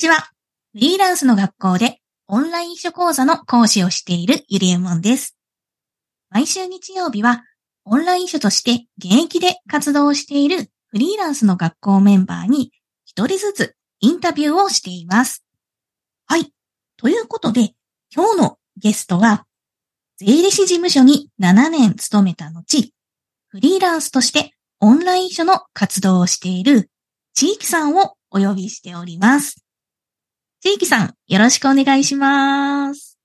[0.00, 0.16] ちは。
[0.72, 5.36] フリーランスの学校でオンライン秘書講座の講師をしているゆりえもんです。
[6.30, 7.44] 毎週日曜日は
[7.84, 12.72] オンライン書として現役で活動しているフリーランスの学校メンバーに
[13.04, 15.44] 一人ずつインタビューをしています。
[16.26, 16.50] はい。
[16.96, 17.74] ということで、
[18.14, 19.44] 今日のゲストは、
[20.16, 22.94] 税理士事務所に7年勤めた後、
[23.48, 26.90] フリーランスとしてオンライン書の活動をしている
[27.34, 29.66] 地域さんをお呼びしております。
[30.62, 33.18] 地域さん、よろしくお願いします。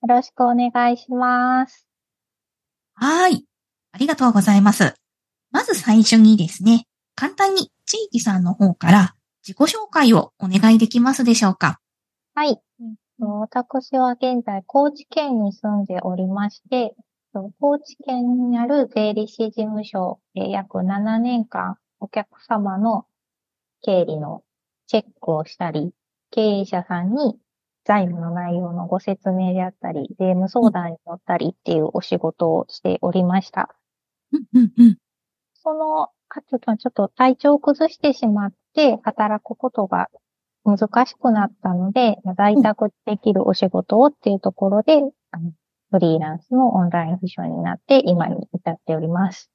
[0.00, 1.86] よろしくお願いします。
[2.94, 3.44] はい。
[3.92, 4.94] ありがとうございます。
[5.50, 9.14] まず最初にですね、簡単に地域さんの方から
[9.46, 11.80] 自己紹介をお願いできますでしょうか？
[12.34, 12.58] はい。
[13.18, 16.94] 私は現在、高知県に住んでおりまして、
[17.60, 23.04] 高知県にある税理士事務所で約7年間お客様の
[23.82, 24.42] 経理の
[24.86, 25.92] チェックをしたり、
[26.30, 27.38] 経営者さんに
[27.84, 33.74] 財務の内容のご説明であったり、税務相談に乗ったりっていうお仕事をしておりました。
[35.54, 40.08] その後とちょっと体調を崩してしまって働くことが
[40.64, 45.00] 難しくなったので、在宅できるお仕事をっていうところで、
[45.90, 49.50] フリーランスのオンライン秘書になって今に至っております。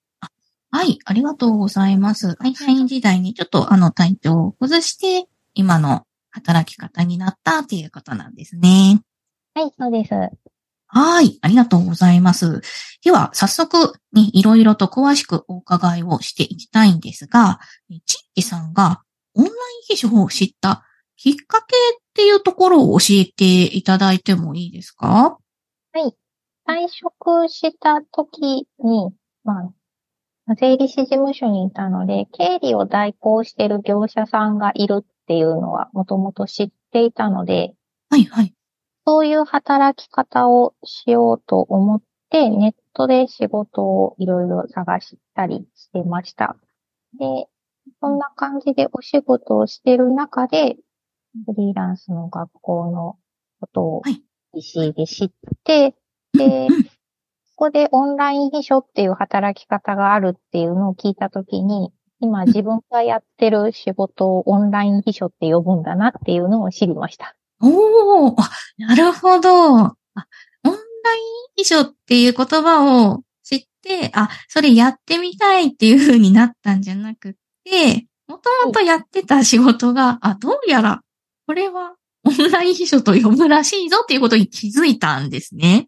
[0.71, 2.35] はい、ありがとうございます。
[2.35, 6.03] 会社員時代にちょっとあの体調を崩して、今の
[6.35, 9.01] 働き方になったっていうことなんですね。
[9.55, 10.13] はい、そうです。
[10.87, 12.61] はい、ありがとうございます。
[13.03, 17.59] では、早速、ね、いろいろと詳しくお伺いをしていきたいんですが、
[18.05, 19.01] ちっきさんが
[19.33, 19.55] オンライン
[19.87, 20.83] 秘書を知った
[21.17, 25.37] きっかけっていうところを教えていただいてもいいですか？
[25.93, 26.13] はい。
[26.67, 29.11] 退職した時に、
[29.43, 29.71] ま
[30.47, 37.73] あ、税理士事務所にいたので、経理を代行している業者さんがいるっていうのはもともと知っていたので、
[38.09, 38.53] はいはい。
[39.05, 46.57] そういう働き方をしようと思って、ネットで仕事をいろいろ探したりしてました。
[47.19, 47.47] で、
[48.01, 50.77] そんな感じでお仕事をしてる中で、
[51.45, 53.17] フリーランスの学校の
[53.59, 54.01] ことを
[54.55, 55.31] EC で知っ
[55.63, 55.95] て、
[56.33, 56.67] で、
[57.57, 61.93] ここでオンライン秘書っていう働き方があるっていうのを聞いたときに、
[62.25, 67.35] 今自分がやってる仕事をオンライン秘書って呼ぶんだなっていうのを知りました。
[67.61, 69.77] おお、あ、なるほど。
[69.77, 69.95] あ、
[70.63, 70.77] オンライン
[71.55, 81.01] 秘書っていう言葉を知って、あ、それやってみたいっていう風になったんじゃなくて、もともとやってた仕事が、あ、どうやら、
[81.47, 85.87] これはオンライン秘書と呼ぶらしいぞっていうことに気づいたんですね。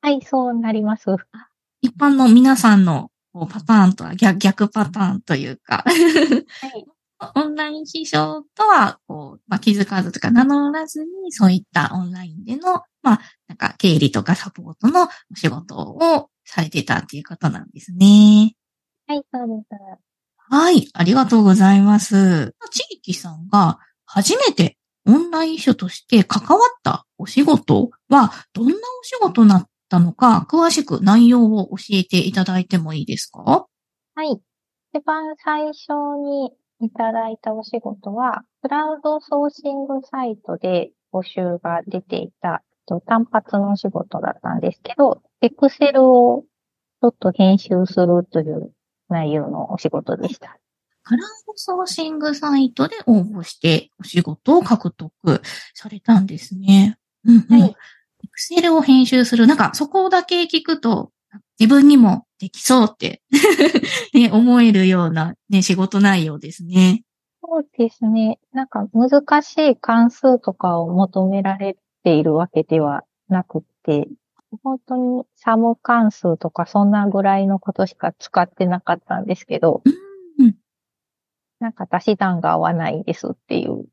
[0.00, 1.04] はい、そうなります。
[1.82, 3.10] 一般の皆さんの
[3.46, 5.92] パターンとは逆逆パターンというか、は
[6.68, 6.86] い、
[7.34, 18.54] オンライン秘書とはこう、まあ、気づかずとか名乗らずに、そういったオンラインでの、まあ、なんか経理とかサポートのお仕事をされてたっていうことなんですね。
[19.06, 20.08] はい、そうです。
[20.50, 22.54] はい、ありがとうございます。
[22.70, 24.76] 地域さんが初めて
[25.06, 33.66] オンライン秘書として関わったお仕事はどんなお仕事なったのか、詳しく内容を教えていただいてもいいですか？
[34.14, 34.38] はい。
[34.92, 36.52] 一番最初に
[36.86, 42.62] いただいたお仕事は、クラウドソーシングサイトで募集が出ていた
[43.06, 46.44] 単発のお仕事だったんですけど、エクセルを
[47.00, 48.72] ちょっと編集するという
[49.08, 50.58] 内容のお仕事でした。
[51.02, 55.12] クラウドソーシングサイトで応募してお仕事を獲得
[55.74, 56.98] されたんですね。
[57.24, 57.74] うんうん、はい。
[58.38, 59.48] エクセルを編集する。
[59.48, 61.10] なんか、そこだけ聞くと、
[61.58, 63.20] 自分にもできそうって
[64.14, 67.02] ね、思えるような、ね、仕事内容ですね。
[67.42, 68.38] そうですね。
[68.52, 74.08] なんか難しい関数とかを求められているわけではなくて、
[74.62, 79.82] 本当にサム関数とかそんなぐらいのことしか使ってなかったんですけど、
[80.38, 80.54] うん、
[81.58, 83.86] なんか足し算が合わないですっていう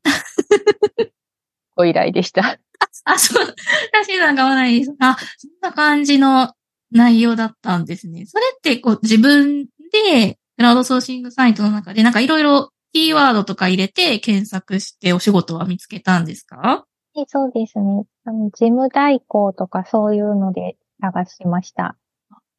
[1.74, 2.60] ご依頼でした。
[3.04, 3.54] あ、そう、
[4.00, 4.94] 足し算が合わないです。
[4.98, 6.52] あ、そんな感じの
[6.90, 8.26] 内容だったんですね。
[8.26, 16.86] それってこう自分でクラウドソーシングサイトの中でなんかいろいろキーワードとか入れて検索してお仕事は見つけたんですか？
[17.28, 18.04] そうですね。
[18.24, 21.96] あの、事務代行とかそういうので探しました。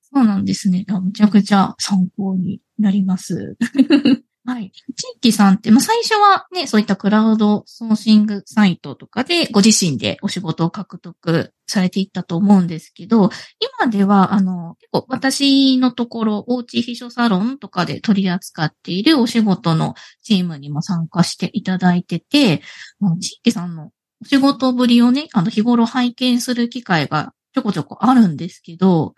[0.01, 0.85] そうなんですね。
[0.87, 3.57] めちゃくちゃ参考になります。
[4.49, 4.71] はい。
[4.71, 4.83] 地
[5.17, 13.29] 域さんって、まあ、最初はね、そういったクラウドソーシングサイトとかでご自身でお仕事を獲得されていったと思うんですけど、
[13.81, 22.61] 今では、あの、結構私のところ、おうち秘書サロンとかで取り扱っているお仕事のチームにも参加していただいてて、
[23.19, 23.91] 地域さんの
[24.21, 29.13] お仕事ぶりをね、あの、日頃拝見する機会がちょこちょこあるんですけど、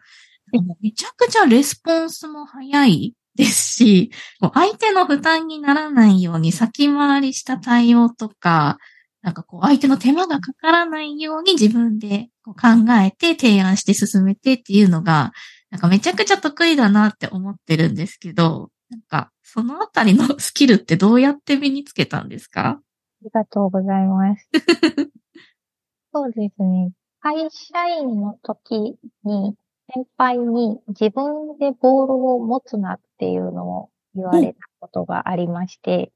[0.81, 4.11] めちゃくちゃレスポンスも早いですし、
[4.53, 8.77] 相手の負担にならないように先回りした対応とか、
[9.21, 15.31] なんかこう相手の手間がかからないように自分でこう考えて提案して進めてっていうのが、
[15.71, 22.67] なんかめちゃくちゃ得意だなって思ってるんですけど、なんかそのあたりの スキルってどうやって身につけたんですか？
[22.69, 22.81] あ
[23.23, 24.49] りがとうございます。
[26.13, 26.91] そうですね。
[27.21, 29.55] 会社員の時に
[29.93, 36.11] 先輩に自分でボールを持つなっていうのを言われたことがありまして。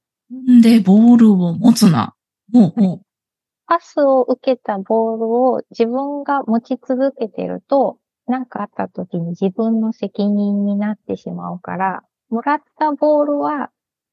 [0.62, 2.16] で、ボールを持つな。
[2.52, 3.02] もう、もう。
[3.66, 7.98] パスを受けたボールを自分が持ち続けてると、
[8.28, 13.72] 何かあった時に自分の責任になってしまうから、もらったボールは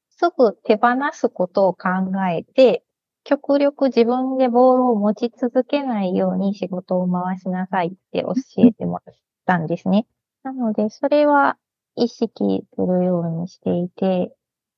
[0.09, 1.89] すぐ手放すことを考
[2.29, 2.83] えて、
[3.23, 9.15] 極力自分でボールを持ち続けないように仕事を回しなさいって教えてもらっ
[9.51, 10.07] たんですね。
[10.43, 11.57] なので、それは
[11.95, 14.33] 意識するようにしていて、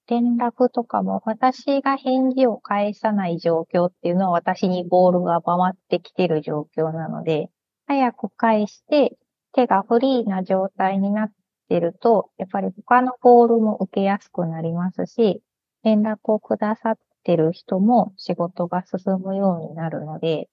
[0.07, 7.49] 連絡とかも私が返事を返さない状況っていうのは私にボールが回ってきてる状況なので、
[7.85, 9.15] 早く返して
[9.53, 11.31] 手がフリーな状態になっ
[11.69, 15.41] てると、やっぱり他のボールも受けやすくなりますし、
[15.83, 20.49] 連絡をくださってる人も仕事が進むようになるので、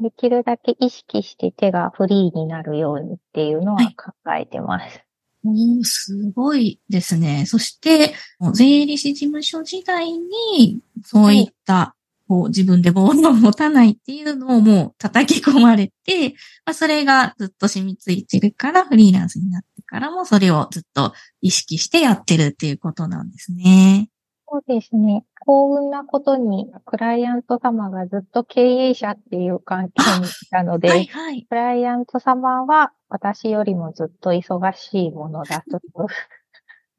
[0.00, 5.04] できるだけ意識して手がフリーになるようにっていうのは考えてます。
[5.44, 7.44] はい、おすごいですね。
[7.46, 8.14] そして、
[8.52, 16.30] 税理士事務所時代に、そういった、はい、こう自分でボールを持たないっていうのをもう叩き込まれて、
[16.64, 24.10] まあ、それがずっと染みついてるから、フリーランスになってからもそれをずっと意識してやってるっていうことなんですね。
[24.50, 25.24] そうですね。
[25.40, 36.06] 幸運なことに、クライアント様がずっと経営者っていう関係にいたので、はいはい、クライアント様は私よりもずっと忙しいものだという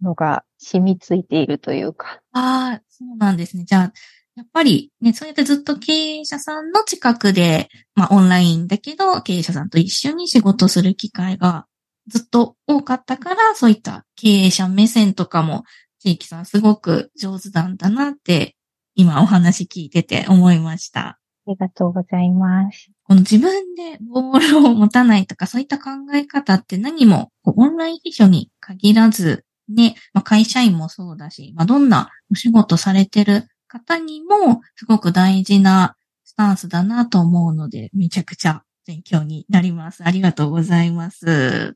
[0.03, 2.21] のが染みついているというか。
[2.33, 3.63] ああ、そうなんですね。
[3.63, 3.93] じゃあ、
[4.35, 11.65] やっぱりね、そうやってずっと経営者さんの近くで、まあオンラインだけど、経営者さんと一緒に仕事する機会が
[12.07, 15.63] ずっと多かったから、そういった経営者目線とかも
[15.99, 18.55] 地域さんすごく上手なんだなって、
[18.95, 21.01] 今お話聞いてて思いました。
[21.01, 22.91] ありがとうございます。
[23.03, 40.03] この自分でボールを持たないとか、そういった考え方って何も、オンライン秘書に限らず、ね、まあ、会社員もそうだし、まあ、どんなお仕事されてる方にも、すごく大事なスタンスだなと思うので、めちゃくちゃ勉強になります。
[40.03, 41.75] ありがとうございます。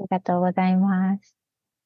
[0.00, 1.36] ありがとうございます。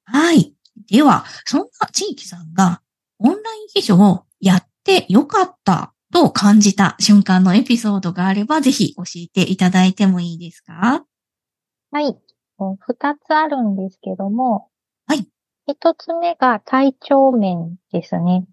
[0.05, 0.56] はい。
[0.91, 2.83] では、そんな地域さんが
[3.19, 11.05] オンライン秘書をやってよかったと感じた瞬間のエピソードがあれば、ぜひ教えていただいてもいいですか？
[11.91, 12.17] はい。
[12.59, 14.69] 二つあるんですけども、
[15.07, 15.27] はい。
[15.67, 18.47] 一つ目が体調面ですね。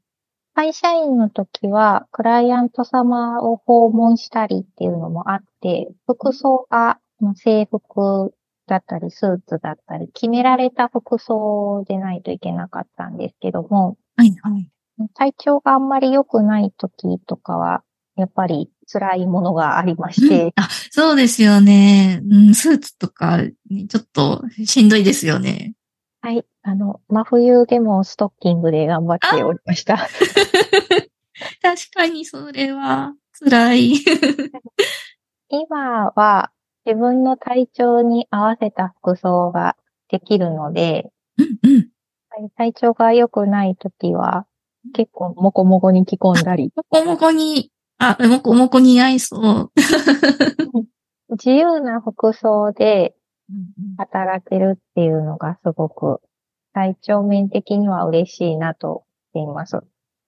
[0.56, 7.00] 会社員の時は、クライアント様を訪問したりっていうのもあって、服装が
[7.36, 8.34] 制服
[8.68, 14.70] だったり、スーツだったり、決められた服装でないといけなかったんですけども、はいはい。
[15.16, 17.84] 体調があんまり良くない時とかは、
[18.16, 20.44] やっぱり辛いものがありまして。
[20.44, 22.22] うん、あ、そうですよね。
[22.30, 25.74] うん、スーツとか、ちょっとしんどいですよね。
[26.22, 26.46] はい。
[26.62, 29.98] あの、真冬でもストッキングで頑張っておりました。
[31.62, 33.94] 確かにそれは辛い。
[35.50, 36.52] 今は、
[36.86, 39.76] 自分の体調に合わせた服装が
[40.10, 44.46] できるので、うんうん、体調が良くないときは、
[44.94, 46.72] 結構もこもこに着込んだり。
[46.76, 49.72] もこもこに、あ、もこもこに合いそう。
[51.32, 53.16] 自由な服装で
[53.98, 56.20] 働けるっていうのがすごく
[56.74, 59.78] 体調面的には嬉しいなと言います。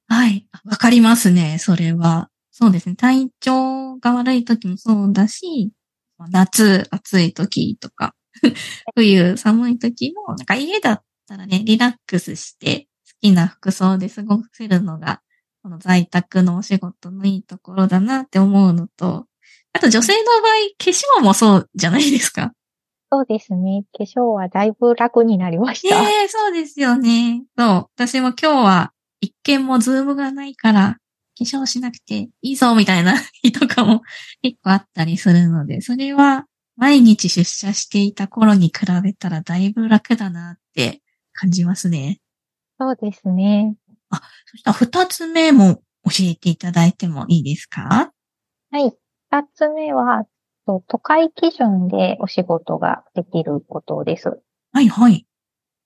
[0.08, 0.48] はい。
[0.64, 2.30] わかりますね、それは。
[2.52, 2.96] そうですね。
[2.96, 5.72] 体調が悪い時もそうだし、
[6.30, 8.16] 夏暑い時とか、
[8.96, 15.22] 冬寒い時も、なんか家だったらね、リラックスして好きな服装で過ごせるのが、
[15.64, 19.26] この在宅のお仕事のいいところだなって思うのと、
[19.74, 22.54] あと女性の場合、化粧もそうじゃないですか。
[23.12, 23.84] そうですね。
[23.98, 26.02] 化粧はだいぶ楽になりました。
[26.02, 27.44] ええそうですよね。
[27.58, 27.68] そう。
[27.96, 30.98] 私も今日は一見もズームがないから、
[31.38, 34.02] 化粧しなくていいぞみたいな 日とかも
[34.42, 36.46] 結構あったりするので、それは
[36.78, 41.02] 毎日出社していた頃に比べたらだいぶ楽だなって
[41.34, 42.20] 感じますね。
[42.80, 43.76] そうですね。
[44.52, 48.12] そしたら二つ目も教えていただいてもいいですか？
[48.72, 48.94] はい。
[49.32, 50.26] 二つ目は、
[50.66, 54.40] と都会基準でお仕事ができることです。
[54.72, 55.26] はいはい。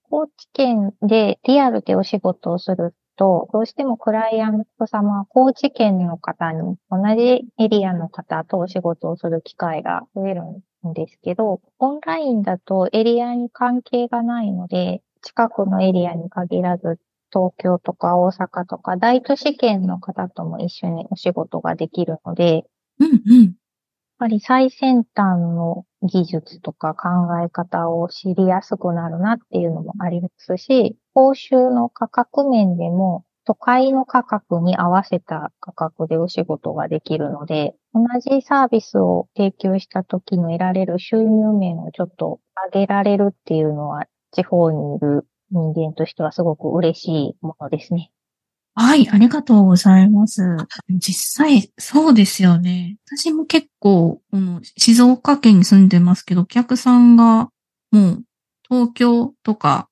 [0.03, 10.43] 高知県でリアルでお仕事をすると、どうしてもクライアント様は高知県の方に同じエリアの方とお仕事をする機会が増える
[10.87, 16.97] んですけど、オンラインだとエリアに関係がないので、近くのエリアに限らず、
[17.31, 22.63] 東京とか大阪とか大都市圏の方とも一緒にお仕事ができるので、
[22.99, 23.43] うんうん。
[23.43, 23.53] やっ
[24.17, 27.09] ぱり最先端の技術とか考
[27.43, 42.39] え方を知りやすくなるなっていうのもありますし、報酬の価格面でも都会の価格に合わせた価格でお仕事ができるので、同じサービスを提供した時の得られる収入面をちょっと
[42.73, 48.11] 上げられるっていうのは地方にいる人間としてはすごく嬉しいものですね。
[48.81, 50.41] はい、ありがとうございます。
[50.87, 52.95] 実際、そうですよね。
[53.05, 57.49] 私も結構、この静岡県に住んでますけど、お客さんが
[57.91, 58.23] もう
[58.69, 59.89] 東京とか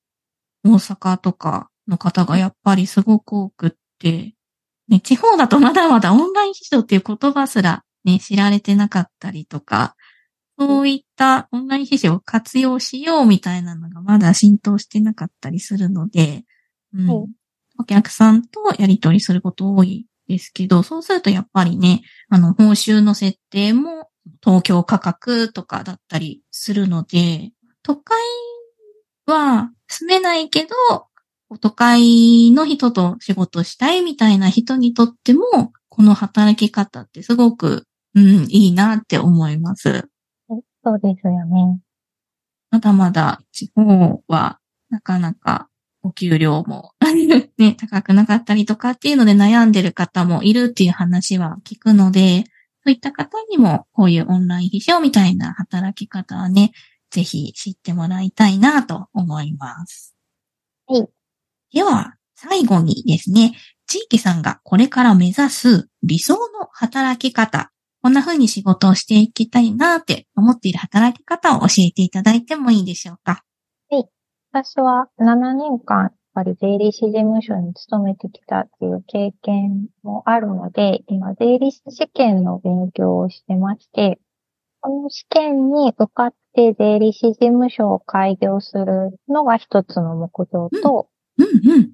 [0.64, 4.34] 大阪とかの方がやっぱりすごく多くって、
[4.88, 9.96] ね、地方だとまだまだオンライン秘書っていう言葉すらね、知られてなかったりとか、
[10.58, 16.44] そういったオンライン秘書を活用しようみたいなのがまだ浸透してなかったりするので、
[16.94, 17.37] うんはい
[17.78, 24.10] お客さんとやり取りすること多いですけど、そうするとやっぱりね、あの、報酬の設定も
[24.42, 28.18] 東京価格とかだったりするので、都会
[29.26, 31.06] は住めないけど、
[31.60, 40.08] 都会の人と仕事したいみたいな人にとっても、この働き方ってすごく、うん、いいなって思います。
[40.48, 41.80] そうですよね。
[42.70, 44.58] まだまだ地方は
[44.90, 45.68] なかなか
[46.08, 46.92] お給料も
[47.58, 52.44] ね、高くなかったりとかっていうので悩んでる方もいるっていう話は聞くので、
[52.84, 56.72] そういった方にもこういうオンライン秘書みたいな働き方はね、
[57.10, 60.14] ぜひ知ってもらいたいなと思います。
[60.86, 61.08] はい。
[61.72, 63.54] では、最後にですね、
[63.86, 67.70] 地域さんがこれから目指す理想の働き方、
[68.02, 73.44] こんな風に仕事をしていきたいなって思っている働き方を教えていただいてもいいでしょうか？
[74.50, 84.18] 私は7年間、やっぱり税理士事務所に勤めてきたっていう経験もあるので、今、税理士試験の勉強をしてまして、
[84.80, 91.90] この試験に受かって税理士事務所を開業するのが一つの目標と、うんうん。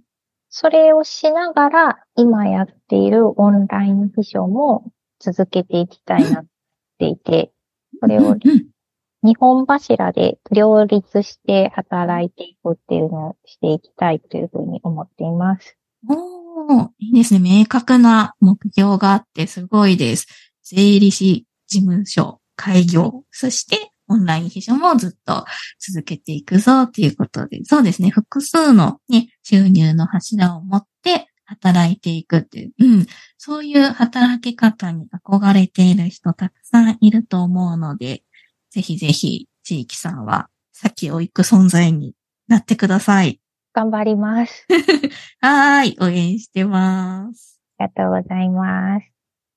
[0.48, 6.46] それをしながら、今やっているオンライン秘書も続けていきたいなっ
[6.98, 7.52] ていて、
[7.98, 8.36] それを
[9.24, 15.78] 日本柱で両立して働いていくっていうのをしていきたいというふうに思っています。
[16.06, 17.40] おー、いいですね。
[17.40, 20.26] 明確な目標があってすごいです。
[20.62, 25.46] 税理士事務所開業、そしてオンライン秘書もずっと
[25.78, 28.10] 続けていくぞっていうことで、そうですね。
[28.10, 33.06] 複数のね、収入の柱を持って働いていくっていう、うん。
[33.38, 38.22] そういう働き方に憧れている人たくさんいると思うので、
[38.74, 42.14] ぜひぜひ地域さんは先を行く存在に
[42.48, 43.40] なってください。
[43.72, 44.66] 頑張ります。
[45.40, 47.60] はーい、応援してます。
[47.78, 49.12] ありがとうございます。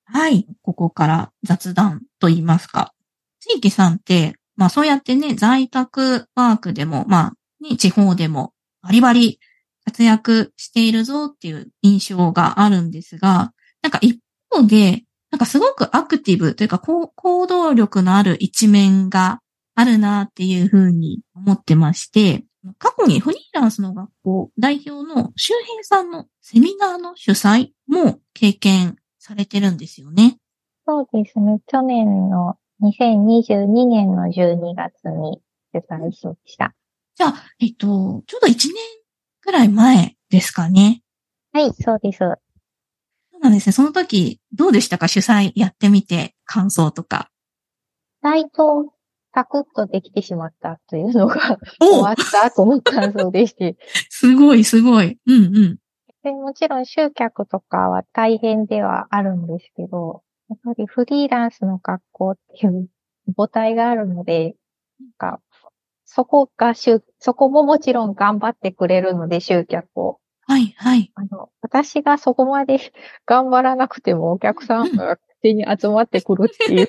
[0.06, 2.94] はい、ここから雑談と言いますか。
[3.40, 9.40] 地域さんって、まあそうやってね、在宅ワークでも、まあ、ね、地方でもバリバリ
[9.84, 14.20] 活躍しているぞっていう印象があるんですが、なんか一
[14.52, 19.40] 方で、なんかすごくアクティブというか、行動力のある一面が
[19.76, 22.46] あるなっていうふうに思ってまして、
[22.80, 30.38] 過去にフリーランスの学校代表の周平さんのセミナーの主催も経験されてるんですよね。
[30.86, 31.60] そうですね。
[31.68, 35.42] 去年の2022年の12月に
[35.74, 36.74] 主催しました。
[37.16, 38.74] じゃあ、えっと、ちょうど1年
[39.42, 41.02] くらい前ですかね。
[41.54, 42.20] はい、そうです。
[43.38, 43.74] そうなんですね。
[43.74, 45.08] その時、どうでしたか？
[45.08, 47.30] 主催やってみて、感想とか。
[48.24, 48.94] 意外と
[49.34, 53.78] サクッとできてしまったというのが終わった後の感想でして。
[54.10, 55.20] すごい、すごい。
[55.28, 55.78] うんうん。
[56.24, 62.90] でもちろん集客とかは大変ではあるんですけど、やっぱりフリーランスの学校っていう
[63.36, 64.56] 母体があるので、
[65.00, 65.42] なんか
[66.06, 70.20] そこが集、そこももちろん頑張ってくれるので、集客を。
[70.48, 71.12] はい、はい。
[71.16, 72.80] あの、私がそこまで
[73.26, 76.88] 頑張らなくてもお客さんが勝手に集まってくるっていう、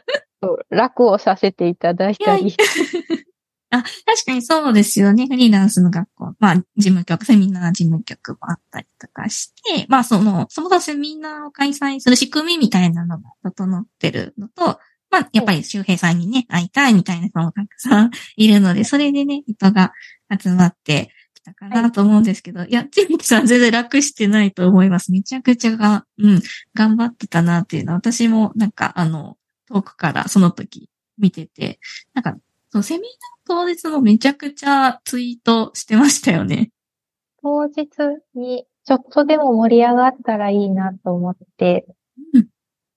[0.68, 2.56] 楽をさせていただいたいやり。
[3.70, 5.26] あ、確かにそうですよね。
[5.26, 6.34] フリーランスの学校。
[6.38, 14.78] まあ、事務局、セミナー事務局もあったりとかして、まあ、その、そもそもセミナーを開催する仕組みみたいなのが整ってるのと、
[15.10, 19.92] まあ、やっぱり周平さんにね、会いたいみたいな人もたくさんいるので、それでね、人が
[20.40, 21.10] 集まって
[21.44, 25.12] きたかなと思うんですけど、い、や、チミキさん全然楽してないと思います。
[25.12, 26.40] めちゃくちゃが、うん、
[26.74, 29.36] 頑張ってたなっていうのは、私もなんか、あの、
[29.68, 31.78] 遠くからその時見てて、
[32.14, 32.36] なんか、
[32.70, 33.08] そう、セミナー
[33.46, 36.70] 当日もめちゃくちゃツイートしてましたよね。
[37.42, 37.86] 当日
[38.34, 41.86] にちょっとでも盛り上がったらいいなと思って、
[42.32, 42.48] うん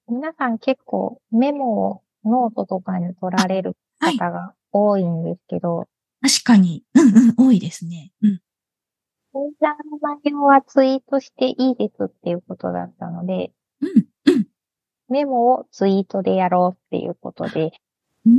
[0.09, 4.17] 皆さん結構メモをノートとかに取られるはい。
[4.17, 5.85] 方が多いんですけど、
[6.27, 6.83] 確かに。
[6.93, 8.11] うんうん、多いですね。
[8.21, 8.31] うん。
[8.31, 14.47] セミナーの内容はツイートしていいですっていうことだったので、うん、うん。
[15.09, 17.71] メモをツイートでやろうっていうことで、
[18.25, 18.37] うんうん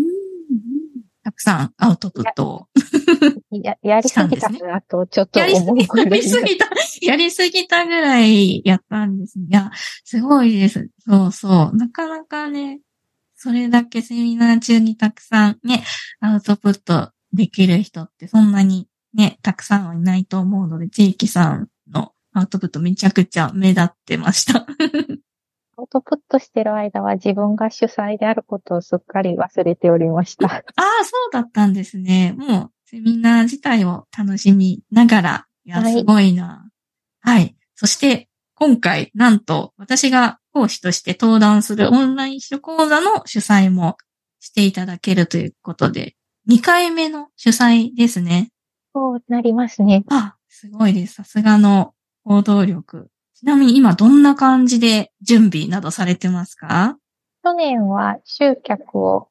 [1.24, 2.66] たくさんアウトプットを。
[3.50, 6.66] ややりすぎたなとちょっとやりすぎ、思うぐらい やりすぎた、
[7.02, 9.46] やりすぎたぐらいやったんですね。
[9.50, 9.70] いや、
[10.04, 10.88] すごいです。
[11.00, 11.76] そうそう。
[11.76, 12.80] なかなかね、
[13.34, 15.84] それだけセミナー中にたくさんね、
[16.20, 24.66] アウトプットできる人ってそんなにね、たくさんはいないと思うので、地域さんのアウトプットめちゃくちゃ目立ってました。
[25.76, 30.46] アウトプットしてる間は自分が主催であることをすっかり忘れておりました。
[30.46, 32.34] ああ、そうだったんですね。
[32.36, 36.70] もう、セミナー自体を楽しみながら、いや、はいすごいな。
[37.20, 37.56] はい。
[37.74, 43.96] そして、今回、なんと、私が講師として登壇するオンライン書講座の主催も
[44.40, 46.16] していただけるということで、
[46.48, 48.50] 2回目の主催ですね。
[48.94, 50.04] そうなりますね。
[50.10, 51.14] あ、すごいです。
[51.14, 51.92] さすがの
[52.24, 53.10] 行動力。
[53.34, 56.96] ちなみに今どんな感じで準備などされてますか？
[57.44, 59.28] 去年は集客をやっ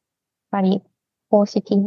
[0.52, 0.84] ぱり
[1.30, 1.78] 公式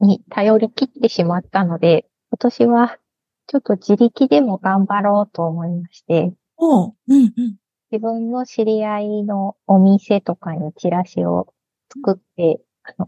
[0.00, 2.98] に頼り切ってしまったので、今年は
[3.46, 7.56] ちょっと自力でも頑張ろうと思いまして、おう、うんうん。
[7.92, 11.54] 自分の知り合いのお店とかにチラシを
[11.90, 12.60] 作って、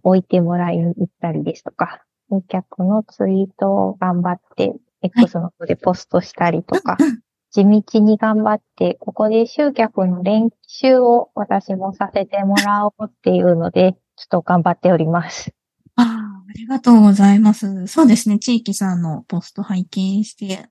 [0.02, 15.50] 置いてもらいに行ったりですとか、集客のツイートを頑張って、X の方でポストしたりとか、うんうん地道に頑張って、ここで集客の練習を私もさせてもらおうっていうので、ちょっと頑張っております。
[15.96, 17.86] ああ、ありがとうございます。
[17.86, 18.38] そうですね。
[18.38, 20.66] 地域さんのポスト拝見して、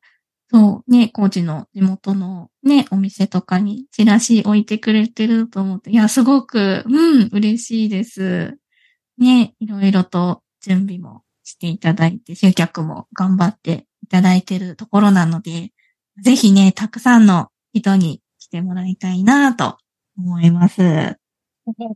[0.50, 8.58] そうね、高知の地元のね、お店とかにチラシ置いてくれてると思って、いや、すごく、うん、嬉しいです。
[9.18, 15.72] ね、いろいろと準備もしていただいて、集客も頑張っていただいてるところなので、
[16.22, 19.78] ぜひね、たくさんの人に来てもらいたいなと
[20.18, 20.78] 思います。
[20.78, 21.18] ぜ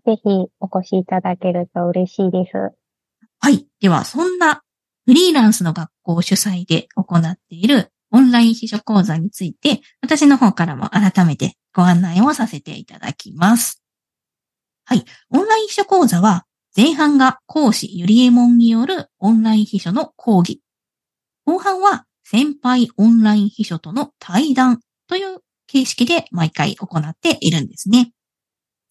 [0.05, 0.21] ひ
[0.59, 2.75] お越しいただけると嬉しいです。
[3.39, 3.65] はい。
[3.79, 4.61] では、そんな
[5.05, 13.81] フリーランスの学校主催で行っているオンライン秘書講座について、私の方からも改めてご案内をさせていただきます。
[14.85, 15.05] はい。
[15.29, 20.61] オンライン秘書講座は、前半が講師ゆりえもんによるオンライン秘書の講義。
[21.45, 28.13] 後半は先輩オンライン秘書との対談という形式で毎回行っているんですね。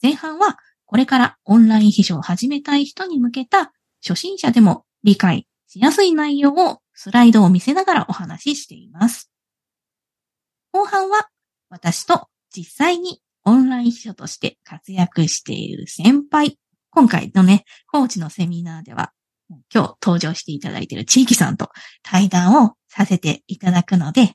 [0.03, 3.73] 前半はこれからオンライン秘書を始めたい人に向けた
[4.07, 9.31] 初心者でも理解しやすい内容をスライドを見せながらお話ししています。
[10.73, 11.29] 後半は
[11.71, 16.59] 私と実際にオンライン秘書として活躍している先輩。
[16.91, 19.13] 今回のね、コーチのセミナーでは
[19.73, 21.69] 今日登場していただいている地域さんと
[22.03, 24.33] 対談をさせていただくので、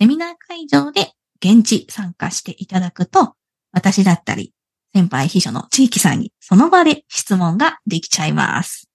[0.00, 1.12] セミナー会場で
[1.44, 3.34] 現地参加していただくと、
[3.72, 4.52] 私だったり
[4.94, 8.88] 先輩秘書の地域さんにその場で質問ができちゃいます。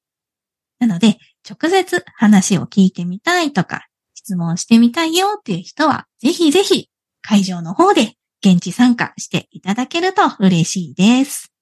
[0.80, 1.18] なので、
[1.50, 6.90] 直接話を聞いてみたいとか、質問してみたいよっていう人は、ぜひぜひ
[7.22, 8.14] 会場の方で
[8.46, 11.57] 現地参加していただけると嬉しいです。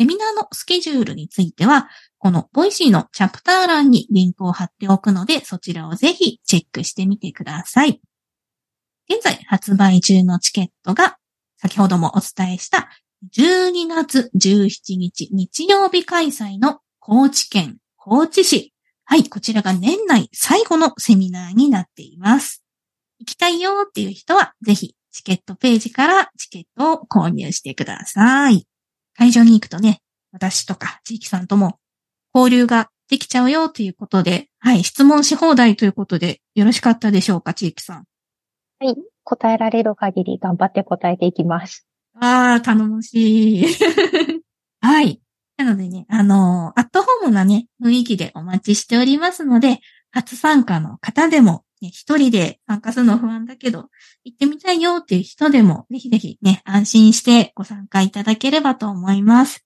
[0.00, 8.00] セミナーのスケジュールについては、この Voicy のチャプター欄にリンクを貼っておくので、そちらをぜひチェックしてみてください。
[9.10, 11.18] 現在発売中のチケットが、
[11.58, 12.88] 先ほどもお伝えした
[13.36, 18.72] 12月17日日曜日開催の高知県高知市。
[19.04, 22.64] はい、こちらが年内最後のセミナーになっています。
[23.18, 28.69] 行きたいよっていう人は、ぜひチケットページからチケットを購入してください。
[29.20, 30.00] 会場に行くとね、
[30.32, 31.78] 私とか地域さんとも
[32.34, 38.04] 交流ができちゃうよということで、はい、質問し放題ということで、よろしかったでしょうか、地域さん。
[38.78, 38.96] はい。
[39.22, 41.86] 答えられる限り頑張って答えていきます。
[42.18, 43.66] ああ、頼もしい。
[44.80, 45.20] はい。
[45.58, 49.80] なのでね、あのーアットホームなね、雰囲気でお待ちしておりますので、
[50.12, 53.88] 初参加の方でも、ね、一人で参加するの不安だけど、
[54.24, 59.64] 行ってみたいよっていう人でも、ぜひぜひね、安心してご参加いただければと思います。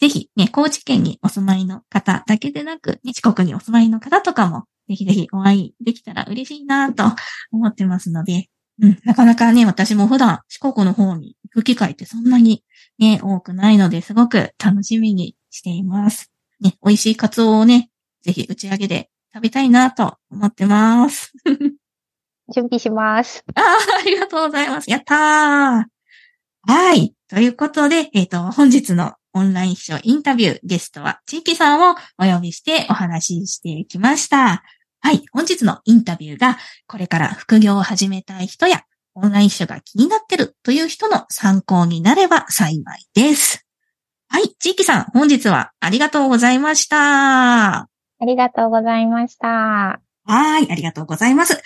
[0.00, 7.04] ぜひね、高知県にお住まいの方だけでなく、ね、四国にお住まいの方とかも、ぜひぜひお会いできたら嬉しいなと
[7.52, 8.48] 思ってますので、
[8.82, 12.64] うん、なかなかね、私も普段四国の方に行く機会ってそんなに
[12.98, 16.32] ね、多くないので、すごく楽しみにしています。
[16.60, 17.90] ね、美味しいカツオをね、
[18.22, 21.32] ぜひ打ち上げで食べたいなと思ってます。
[22.52, 23.44] 準備します。
[23.54, 24.90] ああ、ありがとうございます。
[24.90, 25.84] やったー。
[26.66, 27.14] はい。
[27.28, 34.64] ということで、えっ、と、本日のオンライン秘書インタビューゲストは地域さんをお呼びしてお話ししてきました。
[35.00, 35.22] はい。
[35.32, 38.82] 本日のインタビューが、これから副業を始めたい人や、
[39.14, 42.82] オンライン秘書が気になってるという人の参考になれば幸い
[43.14, 43.66] です。
[44.28, 44.54] はい。
[44.58, 47.89] 地域さん、本日はありがとうございました。
[48.20, 50.00] ありがとうございました。
[50.24, 50.70] はい。
[50.70, 51.60] ありがとうございます。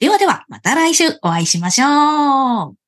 [0.00, 2.87] ではでは、また来週お会いしましょう。